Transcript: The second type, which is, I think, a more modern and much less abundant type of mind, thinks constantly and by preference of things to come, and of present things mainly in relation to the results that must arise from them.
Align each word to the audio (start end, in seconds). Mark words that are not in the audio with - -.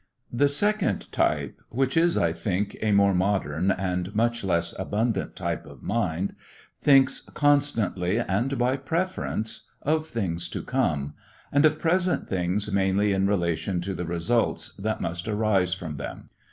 The 0.33 0.49
second 0.49 1.11
type, 1.11 1.61
which 1.69 1.95
is, 1.95 2.17
I 2.17 2.33
think, 2.33 2.75
a 2.81 2.91
more 2.91 3.13
modern 3.13 3.69
and 3.69 4.15
much 4.15 4.43
less 4.43 4.73
abundant 4.79 5.35
type 5.35 5.67
of 5.67 5.83
mind, 5.83 6.35
thinks 6.81 7.21
constantly 7.35 8.17
and 8.17 8.57
by 8.57 8.77
preference 8.77 9.67
of 9.83 10.07
things 10.07 10.49
to 10.49 10.63
come, 10.63 11.13
and 11.51 11.67
of 11.67 11.77
present 11.77 12.27
things 12.27 12.71
mainly 12.71 13.13
in 13.13 13.27
relation 13.27 13.79
to 13.81 13.93
the 13.93 14.07
results 14.07 14.73
that 14.79 15.01
must 15.01 15.27
arise 15.27 15.75
from 15.75 15.97
them. 15.97 16.29